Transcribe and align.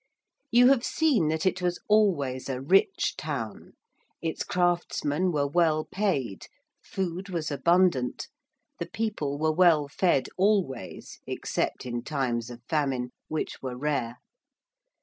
You 0.49 0.69
have 0.69 0.83
seen 0.83 1.27
that 1.27 1.45
it 1.45 1.61
was 1.61 1.79
always 1.87 2.49
a 2.49 2.59
rich 2.59 3.13
town: 3.15 3.73
its 4.19 4.43
craftsmen 4.43 5.31
were 5.31 5.45
well 5.45 5.85
paid: 5.85 6.47
food 6.83 7.29
was 7.29 7.51
abundant: 7.51 8.27
the 8.79 8.87
people 8.87 9.37
were 9.37 9.53
well 9.53 9.87
fed 9.87 10.27
always, 10.37 11.19
except 11.27 11.85
in 11.85 12.01
times 12.01 12.49
of 12.49 12.63
famine, 12.67 13.11
which 13.27 13.61
were 13.61 13.77
rare. 13.77 14.17